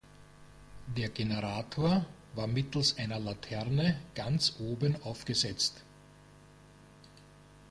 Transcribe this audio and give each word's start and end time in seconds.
Der 0.87 1.09
Generator 1.09 2.07
war 2.33 2.47
mittels 2.47 2.97
einer 2.97 3.19
Laterne 3.19 4.01
ganz 4.15 4.55
oben 4.59 4.99
aufgesetzt. 5.03 5.83